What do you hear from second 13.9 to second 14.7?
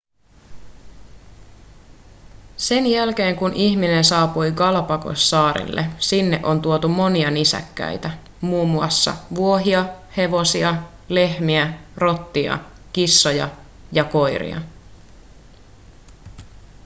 ja koiria